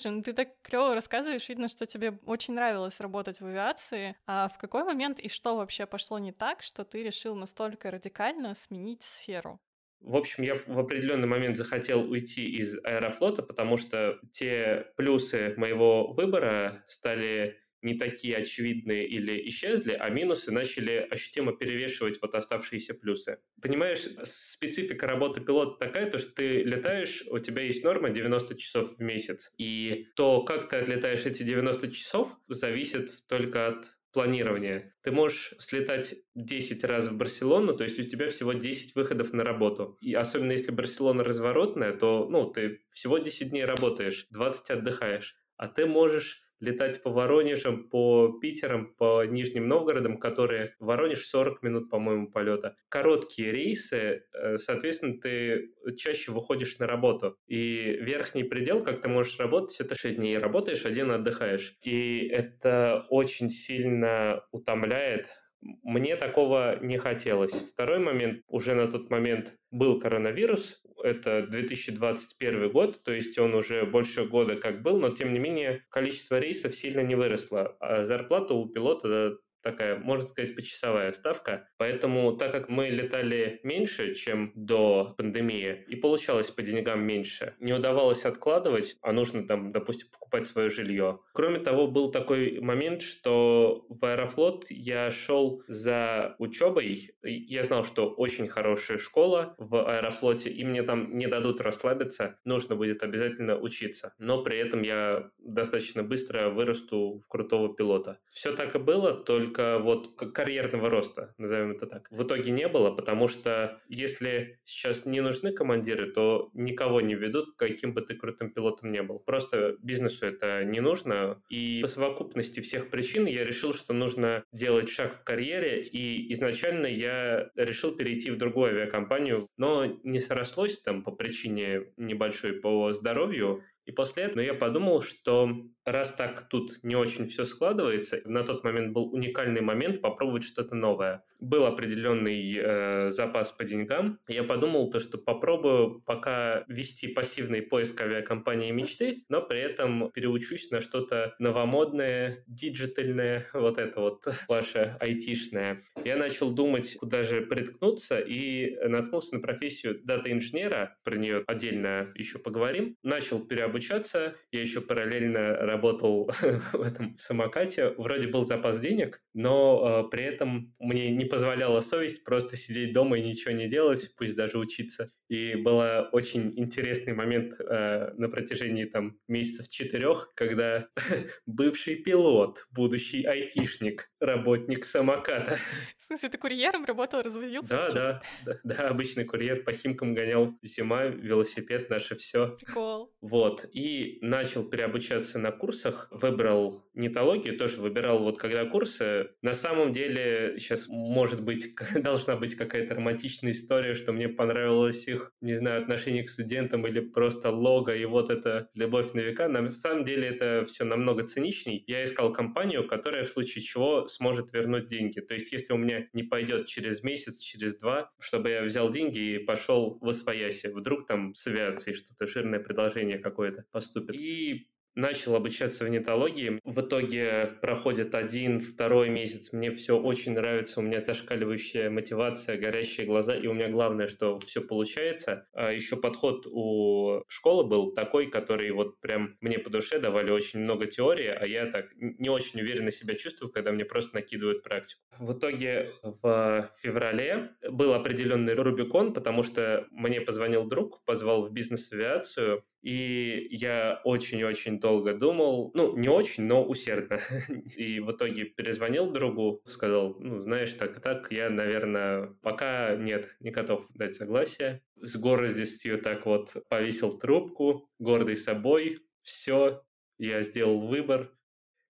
[0.00, 4.16] Слушай, ну ты так клево рассказываешь, видно, что тебе очень нравилось работать в авиации.
[4.26, 8.54] А в какой момент и что вообще пошло не так, что ты решил настолько радикально
[8.54, 9.60] сменить сферу?
[10.00, 16.12] В общем, я в определенный момент захотел уйти из аэрофлота, потому что те плюсы моего
[16.14, 23.38] выбора стали не такие очевидные или исчезли, а минусы начали ощутимо перевешивать вот оставшиеся плюсы.
[23.60, 28.96] Понимаешь, специфика работы пилота такая, то что ты летаешь, у тебя есть норма 90 часов
[28.96, 34.94] в месяц, и то, как ты отлетаешь эти 90 часов, зависит только от планирования.
[35.02, 39.44] Ты можешь слетать 10 раз в Барселону, то есть у тебя всего 10 выходов на
[39.44, 39.96] работу.
[40.00, 45.36] И особенно если Барселона разворотная, то ну, ты всего 10 дней работаешь, 20 отдыхаешь.
[45.56, 51.90] А ты можешь летать по Воронежам, по Питерам, по Нижним Новгородам, которые Воронеж 40 минут,
[51.90, 52.76] по-моему, полета.
[52.88, 57.36] Короткие рейсы, э, соответственно, ты чаще выходишь на работу.
[57.46, 61.76] И верхний предел, как ты можешь работать, это 6 дней работаешь, один отдыхаешь.
[61.82, 65.28] И это очень сильно утомляет,
[65.62, 67.52] мне такого не хотелось.
[67.52, 73.84] Второй момент, уже на тот момент был коронавирус, это 2021 год, то есть он уже
[73.84, 78.54] больше года как был, но тем не менее количество рейсов сильно не выросло, а зарплата
[78.54, 81.68] у пилота такая, можно сказать, почасовая ставка.
[81.78, 87.72] Поэтому, так как мы летали меньше, чем до пандемии, и получалось по деньгам меньше, не
[87.72, 91.20] удавалось откладывать, а нужно там, допустим, покупать свое жилье.
[91.32, 97.10] Кроме того, был такой момент, что в Аэрофлот я шел за учебой.
[97.22, 102.76] Я знал, что очень хорошая школа в Аэрофлоте, и мне там не дадут расслабиться, нужно
[102.76, 104.14] будет обязательно учиться.
[104.18, 108.18] Но при этом я достаточно быстро вырасту в крутого пилота.
[108.28, 112.90] Все так и было, только вот карьерного роста, назовем это так, в итоге не было,
[112.90, 118.52] потому что если сейчас не нужны командиры, то никого не ведут, каким бы ты крутым
[118.52, 119.18] пилотом не был.
[119.18, 121.42] Просто бизнесу это не нужно.
[121.48, 126.86] И по совокупности всех причин я решил, что нужно делать шаг в карьере, и изначально
[126.86, 133.62] я решил перейти в другую авиакомпанию, но не срослось там по причине небольшой по здоровью,
[133.84, 135.50] и после этого я подумал, что
[135.84, 140.74] раз так тут не очень все складывается, на тот момент был уникальный момент попробовать что-то
[140.74, 141.24] новое.
[141.40, 144.18] Был определенный э, запас по деньгам.
[144.28, 150.70] Я подумал то, что попробую пока вести пассивный поиск авиакомпании мечты, но при этом переучусь
[150.70, 155.82] на что-то новомодное, диджитальное, вот это вот ваше айтишное.
[156.04, 162.38] Я начал думать, куда же приткнуться, и наткнулся на профессию дата-инженера, про нее отдельно еще
[162.38, 162.96] поговорим.
[163.02, 166.30] Начал переобучаться, я еще параллельно работал
[166.72, 167.94] в этом самокате.
[167.96, 173.18] Вроде был запас денег, но э, при этом мне не позволяла совесть просто сидеть дома
[173.18, 175.12] и ничего не делать, пусть даже учиться.
[175.30, 180.88] И был очень интересный момент э, на протяжении там месяцев четырех, когда
[181.46, 185.56] бывший пилот, будущий айтишник, работник самоката.
[185.98, 187.62] В смысле, ты курьером работал, развозил?
[187.62, 190.58] Да, да, да, да, обычный курьер по Химкам гонял.
[190.62, 192.56] Зима, велосипед, наше все.
[192.56, 193.14] Прикол.
[193.20, 199.30] Вот, и начал переобучаться на курсах, выбрал нетологию, тоже выбирал вот когда курсы.
[199.42, 205.19] На самом деле сейчас, может быть, должна быть какая-то романтичная история, что мне понравилось их,
[205.40, 209.48] не знаю, отношение к студентам или просто лого и вот это любовь на века.
[209.48, 211.84] На самом деле это все намного циничней.
[211.86, 215.20] Я искал компанию, которая в случае чего сможет вернуть деньги.
[215.20, 219.18] То есть если у меня не пойдет через месяц, через два, чтобы я взял деньги
[219.18, 220.68] и пошел в освояси.
[220.68, 224.16] Вдруг там с авиацией что-то, жирное предложение какое-то поступит.
[224.20, 224.68] И
[225.00, 226.60] начал обучаться в нетологии.
[226.64, 229.52] В итоге проходит один, второй месяц.
[229.52, 230.80] Мне все очень нравится.
[230.80, 233.34] У меня зашкаливающая мотивация, горящие глаза.
[233.34, 235.46] И у меня главное, что все получается.
[235.52, 240.60] А еще подход у школы был такой, который вот прям мне по душе давали очень
[240.60, 245.00] много теории, а я так не очень уверенно себя чувствую, когда мне просто накидывают практику.
[245.18, 252.64] В итоге в феврале был определенный Рубикон, потому что мне позвонил друг, позвал в бизнес-авиацию,
[252.82, 257.20] и я очень-очень долго думал, ну, не очень, но усердно.
[257.76, 263.36] И в итоге перезвонил другу, сказал, ну, знаешь, так и так, я, наверное, пока нет,
[263.40, 264.82] не готов дать согласие.
[264.96, 269.82] С гордостью так вот повесил трубку, гордый собой, все,
[270.18, 271.32] я сделал выбор.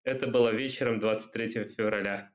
[0.02, 2.32] Это было вечером 23 февраля.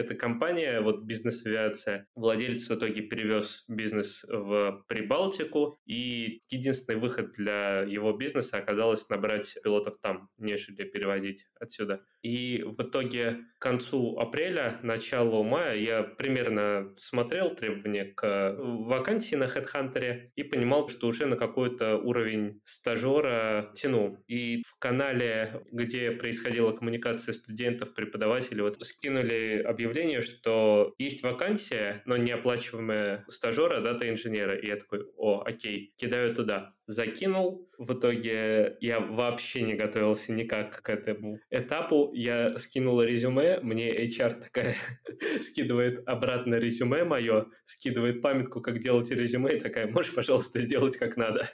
[0.00, 7.80] Эта компания, вот бизнес-авиация, владелец в итоге перевез бизнес в Прибалтику, и единственный выход для
[7.80, 12.02] его бизнеса оказалось набрать пилотов там, нежели перевозить отсюда.
[12.22, 19.44] И в итоге к концу апреля, началу мая я примерно смотрел требования к вакансии на
[19.44, 24.16] HeadHunter и понимал, что уже на какой-то уровень стажера тяну.
[24.28, 29.89] И в канале, где происходила коммуникация студентов, преподавателей, вот скинули объявление,
[30.20, 34.56] что есть вакансия, но неоплачиваемая стажера, дата-инженера.
[34.56, 36.74] И я такой, о, окей, кидаю туда.
[36.86, 37.68] Закинул.
[37.78, 42.10] В итоге я вообще не готовился никак к этому этапу.
[42.12, 44.76] Я скинул резюме, мне HR такая
[45.40, 51.16] скидывает обратно резюме мое, скидывает памятку, как делать резюме, и такая, можешь, пожалуйста, сделать как
[51.16, 51.48] надо.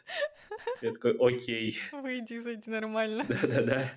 [0.82, 1.78] Я такой, окей.
[1.92, 3.24] Выйди, зайди нормально.
[3.28, 3.92] Да-да-да.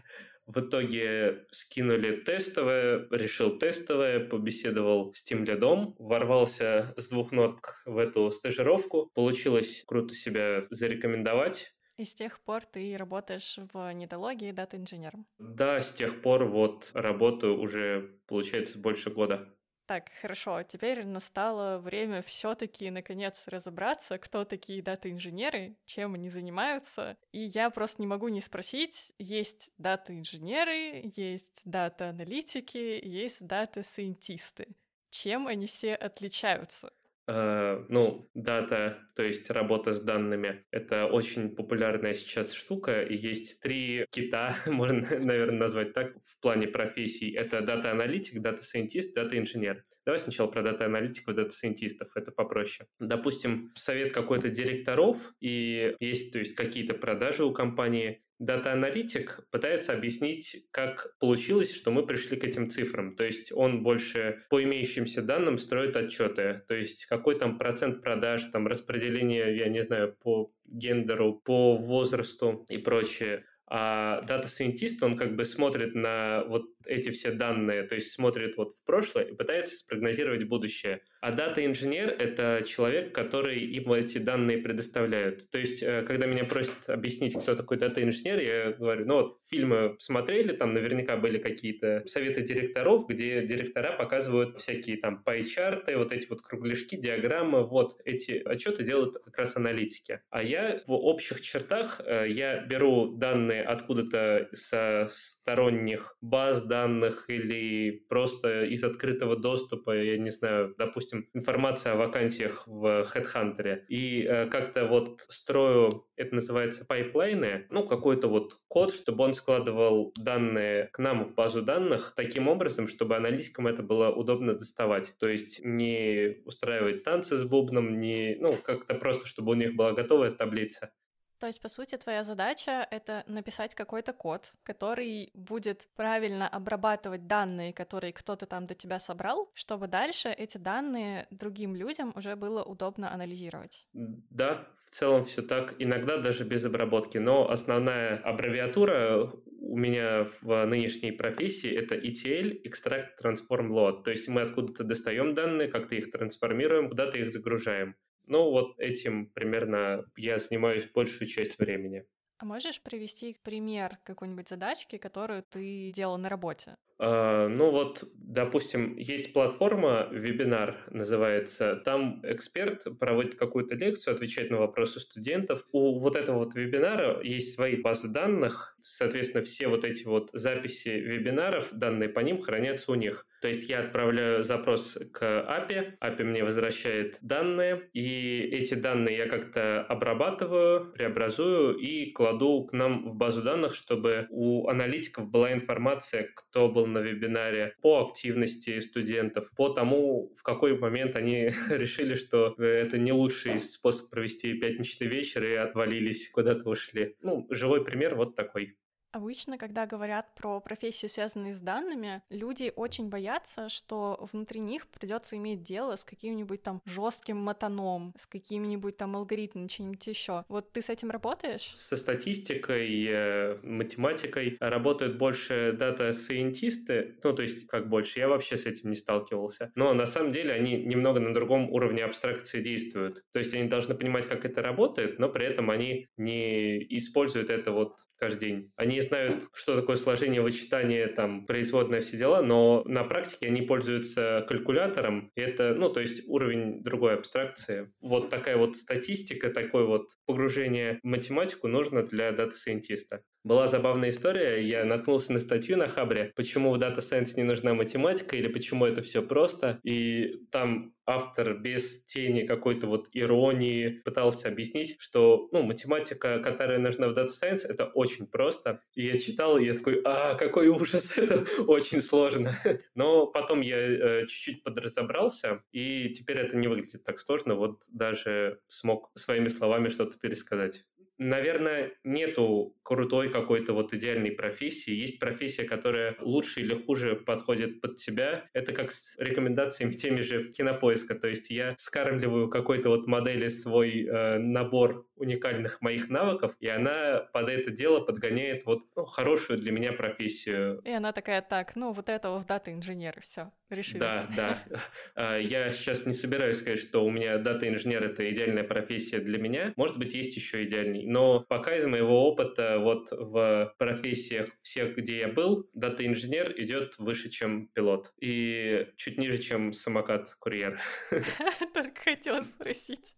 [0.50, 8.00] В итоге скинули тестовое, решил тестовое, побеседовал с тем лидом, ворвался с двух ног в
[8.00, 9.12] эту стажировку.
[9.14, 11.76] Получилось круто себя зарекомендовать.
[11.98, 15.28] И с тех пор ты работаешь в нетологии дата-инженером?
[15.38, 19.54] Да, с тех пор вот работаю уже, получается, больше года.
[19.90, 20.62] Так, хорошо.
[20.62, 27.18] Теперь настало время все-таки наконец разобраться, кто такие дата-инженеры, чем они занимаются.
[27.32, 29.12] И я просто не могу не спросить.
[29.18, 34.68] Есть дата-инженеры, есть дата-аналитики, есть дата-сайентисты.
[35.10, 36.94] Чем они все отличаются?
[37.32, 43.60] Э, ну, дата, то есть работа с данными, это очень популярная сейчас штука, и есть
[43.60, 47.32] три кита, можно, наверное, назвать так, в плане профессий.
[47.32, 49.86] Это дата-аналитик, дата-сайентист, дата-инженер.
[50.10, 52.90] Давай сначала про дата-аналитиков, дата-сайентистов, это попроще.
[53.00, 60.66] Допустим, совет какой-то директоров, и есть, то есть, какие-то продажи у компании, Дата-аналитик пытается объяснить,
[60.72, 63.16] как получилось, что мы пришли к этим цифрам.
[63.18, 66.56] То есть он больше по имеющимся данным строит отчеты.
[66.68, 72.66] То есть какой там процент продаж, там распределение, я не знаю, по гендеру, по возрасту
[72.70, 73.44] и прочее.
[73.72, 78.72] А дата-сайентист, он как бы смотрит на вот эти все данные, то есть смотрит вот
[78.72, 81.02] в прошлое и пытается спрогнозировать будущее.
[81.22, 85.50] А дата-инженер— это человек, который им эти данные предоставляют.
[85.52, 89.96] То есть, э, когда меня просят объяснить, кто такой дата-инженер, я говорю, ну вот, фильмы
[90.00, 96.12] смотрели, там наверняка были какие-то советы директоров, где директора показывают всякие там pie chart'ы, вот
[96.14, 100.22] эти вот кругляшки, диаграммы, вот эти отчеты делают как раз аналитики.
[100.30, 108.06] А я в общих чертах, э, я беру данные откуда-то со сторонних баз данных или
[108.08, 114.46] просто из открытого доступа, я не знаю, допустим, информация о вакансиях в HeadHunter, и э,
[114.46, 121.00] как-то вот строю, это называется пайплайны, ну, какой-то вот код, чтобы он складывал данные к
[121.00, 125.14] нам в базу данных таким образом, чтобы аналитикам это было удобно доставать.
[125.20, 129.92] То есть не устраивать танцы с бубном, не, ну, как-то просто, чтобы у них была
[129.94, 130.92] готовая таблица.
[131.40, 137.72] То есть, по сути, твоя задача— это написать какой-то код, который будет правильно обрабатывать данные,
[137.72, 143.14] которые кто-то там до тебя собрал, чтобы дальше эти данные другим людям уже было удобно
[143.14, 143.88] анализировать.
[143.94, 150.66] Да, в целом все так, иногда даже без обработки, но основная аббревиатура у меня в
[150.66, 156.12] нынешней профессии это ETL, Extract Transform Load, то есть мы откуда-то достаем данные, как-то их
[156.12, 157.96] трансформируем, куда-то их загружаем.
[158.30, 162.06] Ну, вот этим примерно я занимаюсь большую часть времени.
[162.38, 166.76] А можешь привести пример какой-нибудь задачки, которую ты делал на работе?
[167.00, 174.58] Uh, ну вот, допустим, есть платформа, вебинар называется, там эксперт проводит какую-то лекцию, отвечает на
[174.58, 175.66] вопросы студентов.
[175.72, 180.90] У вот этого вот вебинара есть свои базы данных, соответственно, все вот эти вот записи
[180.90, 183.26] вебинаров, данные по ним хранятся у них.
[183.42, 189.30] То есть я отправляю запрос к API, API мне возвращает данные, и эти данные я
[189.30, 196.30] как-то обрабатываю, преобразую и кладу к нам в базу данных, чтобы у аналитиков была информация,
[196.36, 202.56] кто был на вебинаре, по активности студентов, по тому, в какой момент они решили, что
[202.58, 207.16] это не лучший способ провести пятничный вечер и отвалились, куда-то ушли.
[207.22, 208.78] Ну, живой пример вот такой.
[209.12, 215.36] Обычно, когда говорят про профессии, связанные с данными, люди очень боятся, что внутри них придется
[215.38, 220.46] иметь дело с каким-нибудь там жестким матаном, с какими-нибудь там алгоритмами, чем-нибудь еще.
[220.48, 221.74] Вот ты с этим работаешь?
[221.76, 228.68] Со статистикой, э, математикой работают больше дата-сайентисты, ну, то есть как больше, я вообще с
[228.68, 229.72] этим не сталкивался.
[229.74, 233.24] Но на самом деле они немного на другом уровне абстракции действуют.
[233.34, 237.72] То есть они должны понимать, как это работает, но при этом они не используют это
[237.72, 238.72] вот каждый день.
[238.76, 243.62] Они они знают, что такое сложение вычитания, там, производная, все дела, но на практике они
[243.62, 247.92] пользуются калькулятором, это, ну, то есть уровень другой абстракции.
[248.02, 253.22] Вот такая вот статистика, такое вот погружение в математику нужно для дата-сайентиста.
[253.50, 257.74] Была забавная история, я наткнулся на статью на Хабре, почему в Data Science не нужна
[257.74, 264.50] математика или почему это все просто, и там автор без тени какой-то вот иронии пытался
[264.50, 268.82] объяснить, что, ну, математика, которая нужна в Data Science, это очень просто.
[268.94, 272.56] И я читал, и я такой, а, какой ужас, это очень сложно.
[272.94, 278.60] Но потом я э, чуть-чуть подразобрался, и теперь это не выглядит так сложно, вот даже
[278.68, 280.84] смог своими словами что-то пересказать
[281.20, 284.92] наверное, нету крутой какой-то вот идеальной профессии.
[284.92, 288.46] Есть профессия, которая лучше или хуже подходит под тебя.
[288.54, 291.16] Это как с рекомендациями теми же в кинопоиска.
[291.16, 297.28] То есть я скармливаю какой-то вот модели свой э, набор уникальных моих навыков, и она
[297.34, 300.82] под это дело подгоняет вот ну, хорошую для меня профессию.
[300.86, 304.00] И она такая, так, ну вот этого в дата-инженеры, все, решили.
[304.00, 304.64] Да, да.
[305.16, 309.74] А, я сейчас не собираюсь сказать, что у меня дата-инженер— это идеальная профессия для меня.
[309.76, 315.22] Может быть, есть еще идеальный но пока из моего опыта вот в профессиях всех, где
[315.22, 320.80] я был, дата-инженер идет выше, чем пилот и чуть ниже, чем самокат-курьер.
[321.74, 323.16] Только хотела спросить.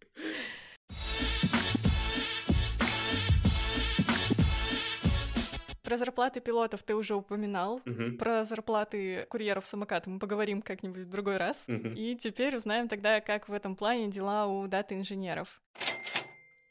[5.83, 7.81] Про зарплаты пилотов ты уже упоминал.
[7.83, 8.17] Мгм.
[8.17, 11.65] Про зарплаты курьеров самоката мы поговорим как-нибудь в другой раз.
[11.67, 11.95] Мгм.
[11.95, 15.61] И теперь узнаем тогда, как в этом плане дела у дата-инженеров.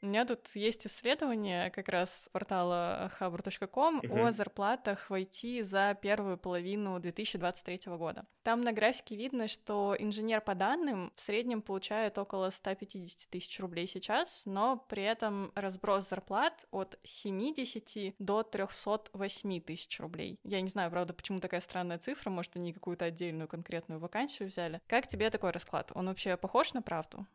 [0.03, 4.21] У меня тут есть исследование как раз портала habr.com Мгм.
[4.27, 8.25] о зарплатах в IT за первую половину 2023 года.
[8.43, 13.87] Там на графике видно, что инженер по данным в среднем получает около 150 тысяч рублей
[13.87, 20.39] сейчас, но при этом разброс зарплат от 70 до 308 тысяч рублей.
[20.45, 24.81] Я не знаю, правда, почему такая странная цифра, может, они какую-то отдельную конкретную вакансию взяли.
[24.87, 25.93] Как тебе такой расклад?
[25.95, 27.27] Он вообще похож на правду?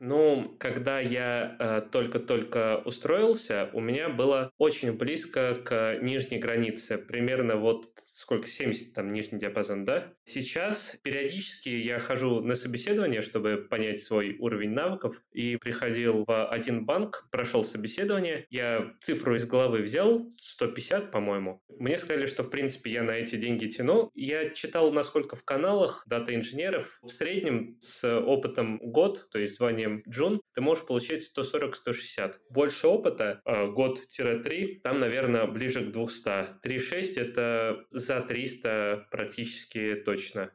[0.00, 6.98] Ну, когда я э, только-только устроился, у меня было очень близко к нижней границе.
[6.98, 10.12] Примерно вот сколько, 70 там нижний диапазон, да?
[10.24, 16.84] Сейчас периодически я хожу на собеседование, чтобы понять свой уровень навыков, и приходил в один
[16.84, 21.62] банк, прошел собеседование, я цифру из головы взял, 150, по-моему.
[21.78, 24.10] Мне сказали, что, в принципе, я на эти деньги тяну.
[24.14, 29.58] Я читал, насколько в каналах дата-инженеров в среднем с опытом год, то есть
[29.88, 32.34] званием джун, ты можешь получать 140-160.
[32.50, 36.60] Больше опыта, э, год-3, там, наверное, ближе к 200.
[36.62, 40.52] 3,6 это за 300 практически точно.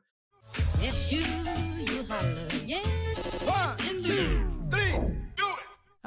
[0.82, 1.73] Yes, you,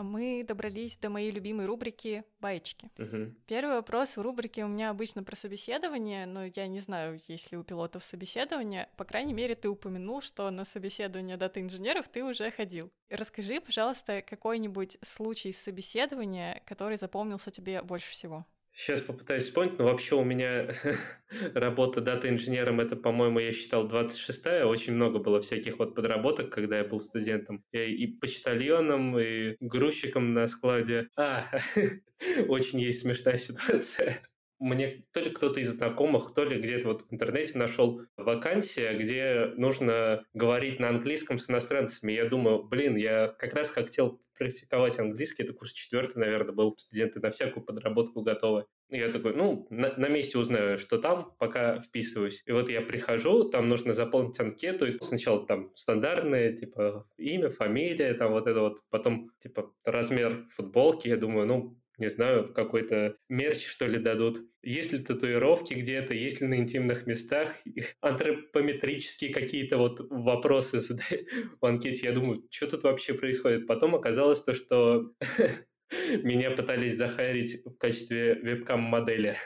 [0.07, 2.91] мы добрались до моей любимой рубрики «Баечки».
[2.97, 3.37] Мгм.
[3.47, 7.59] Первый вопрос в рубрике у меня обычно про собеседование, но я не знаю, есть ли
[7.59, 8.89] у пилотов собеседование.
[8.97, 12.91] По крайней мере, ты упомянул, что на собеседование дата-инженеров ты уже ходил.
[13.11, 18.47] Расскажи, пожалуйста, какой-нибудь случай собеседования, который запомнился тебе больше всего.
[18.79, 20.69] Сейчас попытаюсь вспомнить, но вообще у меня
[21.55, 24.69] работа дата-инженером, это, по-моему, я считал 26-я.
[24.69, 27.65] Очень много было всяких вот подработок, когда я был студентом.
[27.73, 31.09] Я и почтальоном, и грузчиком на складе.
[31.17, 31.47] А,
[32.49, 34.21] очень есть смешная ситуация.
[34.59, 39.53] Мне то ли кто-то из знакомых, то ли где-то вот в интернете нашел вакансия, где
[39.57, 42.13] нужно говорить на английском с иностранцами.
[42.13, 47.21] Я думаю, блин, я как раз хотел практиковать английский, это курс четвертый, наверное, был, студенты
[47.21, 48.67] на всякую подработку готовы.
[48.89, 52.43] Я такой, ну, на, на месте узнаю, что там, пока вписываюсь.
[52.47, 58.15] И вот я прихожу, там нужно заполнить анкету, и сначала там стандартные, типа, имя, фамилия,
[58.15, 63.67] там вот это вот, потом, типа, размер футболки, я думаю, ну, не знаю, какой-то мерч,
[63.67, 64.39] что ли, дадут.
[64.63, 67.55] Есть ли татуировки где-то, есть ли на интимных местах,
[68.01, 71.29] антропометрические какие-то вот вопросы задают
[71.61, 72.07] в анкете.
[72.07, 73.67] Я думаю, что тут вообще происходит?
[73.67, 75.13] Потом оказалось то, что
[76.23, 79.37] меня пытались захайрить в качестве вебкам-модели.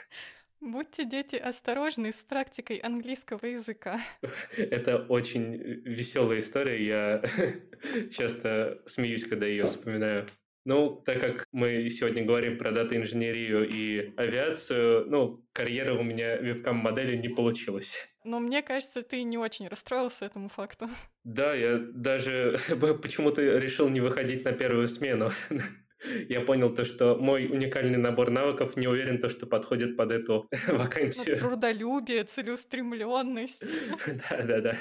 [0.61, 3.99] Будьте, дети, осторожны с практикой английского языка.
[4.57, 6.85] Это очень веселая история.
[6.85, 7.23] Я
[8.11, 10.27] часто смеюсь, когда ее вспоминаю.
[10.63, 17.15] Ну, так как мы сегодня говорим про дата-инженерию и авиацию, ну, карьера у меня вебкам-модели
[17.15, 17.95] не получилась.
[18.23, 20.87] Но мне кажется, ты не очень расстроился этому факту.
[21.23, 22.57] Да, я даже
[23.01, 25.29] почему-то решил не выходить на первую смену.
[26.29, 30.49] Я понял то, что мой уникальный набор навыков не уверен, то, что подходит под эту
[30.67, 31.37] вакансию.
[31.37, 33.63] Трудолюбие, целеустремленность.
[34.07, 34.77] Да, да, да.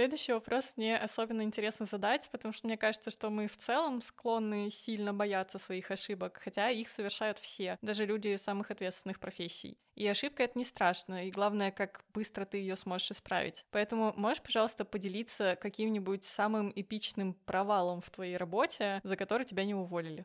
[0.00, 4.70] Следующий вопрос мне особенно интересно задать, потому что мне кажется, что мы в целом склонны
[4.70, 9.76] сильно бояться своих ошибок, хотя их совершают все, даже люди самых ответственных профессий.
[9.96, 13.66] И ошибка— это не страшно, и главное, как быстро ты ее сможешь исправить.
[13.72, 19.74] Поэтому можешь, пожалуйста, поделиться каким-нибудь самым эпичным провалом в твоей работе, за который тебя не
[19.74, 20.24] уволили?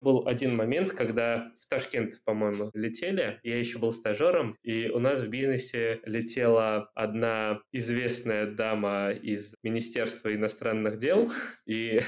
[0.00, 5.20] Был один момент, когда в Ташкент, по-моему, летели, я еще был стажером, и у нас
[5.20, 11.32] в бизнесе летела одна известная дама из Министерства иностранных дел,
[11.66, 12.00] и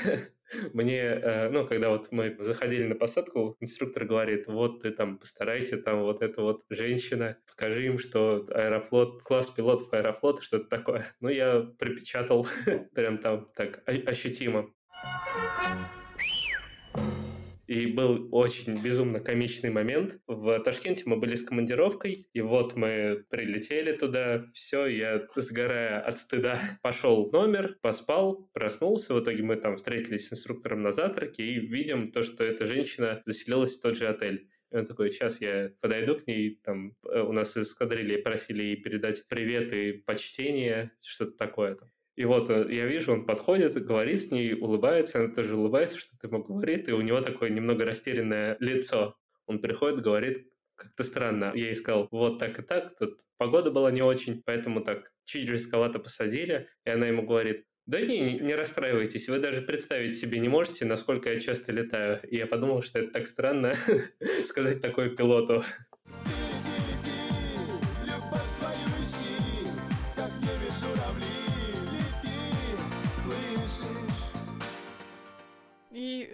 [0.72, 6.02] мне, ну, когда вот мы заходили на посадку, инструктор говорит, вот ты там постарайся, там
[6.02, 11.06] вот эта вот женщина, покажи им, что Аэрофлот, класс пилотов Аэрофлота, что-то такое.
[11.20, 12.46] Ну, я припечатал
[12.94, 14.72] прям там так ощутимо.
[17.68, 20.18] И был очень безумно комичный момент.
[20.26, 26.18] В Ташкенте мы были с командировкой, и вот мы прилетели туда, все, я, сгорая от
[26.18, 29.12] стыда, пошел в номер, поспал, проснулся.
[29.12, 33.22] В итоге мы там встретились с инструктором на завтраке и видим то, что эта женщина
[33.26, 34.48] заселилась в тот же отель.
[34.70, 38.76] И он такой, сейчас я подойду к ней, там, у нас из эскадрильи просили ей
[38.76, 41.90] передать привет и почтение, что-то такое там.
[42.18, 46.42] И вот я вижу, он подходит, говорит с ней, улыбается, она тоже улыбается, что-то ему
[46.42, 49.14] говорит, и у него такое немного растерянное лицо.
[49.46, 51.52] Он приходит, говорит, как-то странно.
[51.54, 55.48] Я ей сказал, вот так и так, тут погода была не очень, поэтому так чуть
[55.48, 56.68] рисковато посадили.
[56.84, 61.32] И она ему говорит, Да не, не расстраивайтесь, вы даже представить себе не можете, насколько
[61.32, 62.18] я часто летаю.
[62.28, 63.74] И я подумал, что это так странно
[64.44, 65.62] сказать такое пилоту.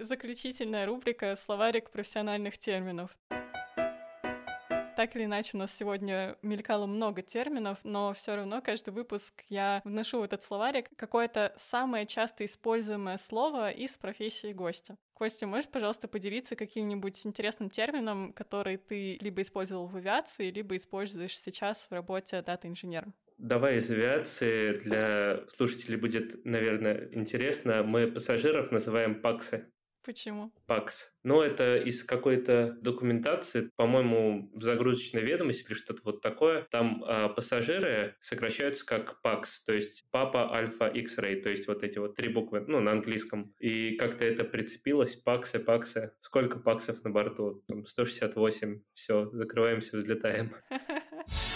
[0.05, 3.17] Заключительная рубрика «Словарик профессиональных терминов».
[4.97, 9.83] Так или иначе, у нас сегодня мелькало много терминов, но все равно каждый выпуск я
[9.85, 14.97] вношу в этот словарик какое-то самое часто используемое слово из профессии гостя.
[15.13, 21.37] Костя, можешь, пожалуйста, поделиться каким-нибудь интересным термином, который ты либо использовал в авиации, либо используешь
[21.39, 23.15] сейчас в работе дата-инженером?
[23.39, 27.83] Давай из авиации для слушателей будет, наверное, интересно.
[27.83, 29.67] Мы пассажиров называем паксы.
[30.05, 30.53] Почему?
[30.67, 31.13] ПАКС.
[31.23, 36.67] Но это из какой-то документации, по-моему, загрузочной ведомости или что-то вот такое.
[36.71, 41.99] Там э, пассажиры сокращаются как ПАКС, то есть Папа Альфа X-Ray, то есть вот эти
[41.99, 43.55] вот три буквы, ну, на английском.
[43.59, 46.13] И как-то это прицепилось, ПАКСы, ПАКСы.
[46.21, 47.65] Сколько ПАКСов на борту?
[47.67, 48.83] Там 168.
[48.93, 50.55] Все, закрываемся, взлетаем.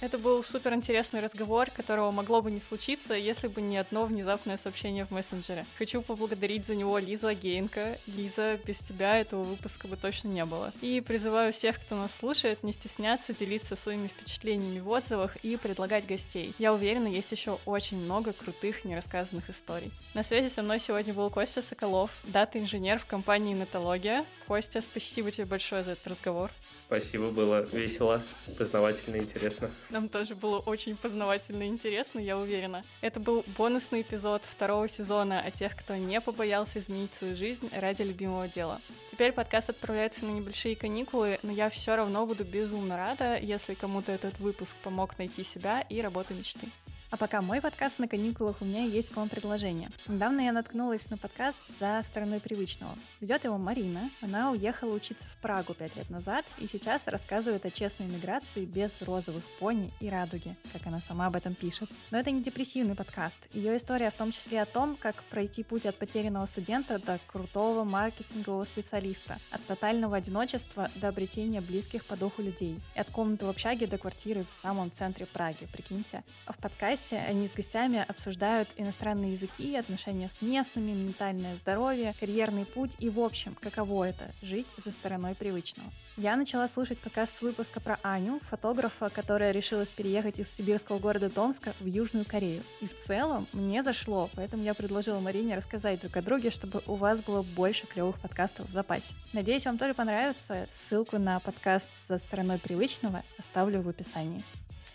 [0.00, 4.56] Это был супер интересный разговор, которого могло бы не случиться, если бы не одно внезапное
[4.56, 5.66] сообщение в мессенджере.
[5.76, 7.98] Хочу поблагодарить за него Лизу Агеенко.
[8.06, 10.72] Лиза, без тебя этого выпуска бы точно не было.
[10.82, 16.06] И призываю всех, кто нас слушает, не стесняться делиться своими впечатлениями в отзывах и предлагать
[16.06, 16.54] гостей.
[16.60, 19.90] Я уверена, есть еще очень много крутых нерассказанных историй.
[20.14, 24.24] На связи со мной сегодня был Костя Соколов, дата-инженер в компании Нетология.
[24.46, 26.52] Костя, спасибо тебе большое за этот разговор.
[26.86, 28.22] Спасибо, было весело,
[28.56, 29.70] познавательно, интересно.
[29.90, 32.84] Нам тоже было очень познавательно и интересно, я уверена.
[33.00, 38.02] Это был бонусный эпизод второго сезона о тех, кто не побоялся изменить свою жизнь ради
[38.02, 38.80] любимого дела.
[39.10, 44.12] Теперь подкаст отправляется на небольшие каникулы, но я все равно буду безумно рада, если кому-то
[44.12, 46.68] этот выпуск помог найти себя и работу мечты.
[47.10, 49.88] А пока мой подкаст на каникулах, у меня есть к вам предложение.
[50.08, 52.94] Недавно я наткнулась на подкаст «За стороной привычного».
[53.22, 54.10] Ведет его Марина.
[54.20, 59.00] Она уехала учиться в Прагу пять лет назад и сейчас рассказывает о честной миграции без
[59.00, 61.88] розовых пони и радуги, как она сама об этом пишет.
[62.10, 63.38] Но это не депрессивный подкаст.
[63.54, 67.84] Ее история в том числе о том, как пройти путь от потерянного студента до крутого
[67.84, 73.48] маркетингового специалиста, от тотального одиночества до обретения близких по духу людей, и от комнаты в
[73.48, 76.22] общаге до квартиры в самом центре Праги, прикиньте.
[76.44, 82.14] А в подкасте подкасте они с гостями обсуждают иностранные языки, отношения с местными, ментальное здоровье,
[82.18, 85.88] карьерный путь и, в общем, каково это— жить за стороной привычного.
[86.16, 91.30] Я начала слушать подкаст с выпуска про Аню, фотографа, которая решилась переехать из сибирского города
[91.30, 92.62] Томска в Южную Корею.
[92.80, 96.94] И в целом мне зашло, поэтому я предложила Марине рассказать друг о друге, чтобы у
[96.94, 99.14] вас было больше клевых подкастов в запасе.
[99.32, 100.66] Надеюсь, вам тоже понравится.
[100.74, 104.42] Ссылку на подкаст «За стороной привычного» оставлю в описании.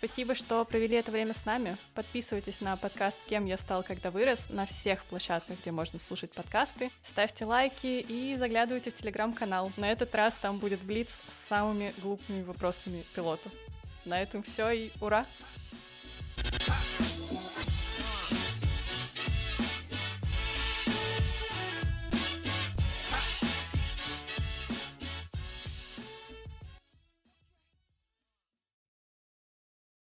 [0.04, 1.78] Спасибо, что провели это время с нами.
[1.94, 6.90] Подписывайтесь на подкаст «Кем я стал, когда вырос» на всех площадках, где можно слушать подкасты.
[7.02, 9.72] Ставьте лайки и заглядывайте в телеграм-канал.
[9.78, 13.48] На этот раз там будет блиц с самыми глупыми вопросами пилоту.
[14.04, 15.24] На этом все и ура!